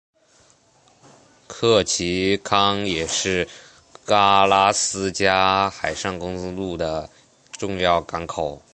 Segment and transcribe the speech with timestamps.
[1.45, 3.47] 克奇坎也是
[4.07, 7.07] 阿拉斯加海上公路的
[7.51, 8.59] 重要港口。